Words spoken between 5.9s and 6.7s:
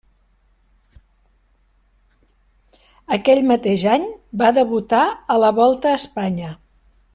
a Espanya.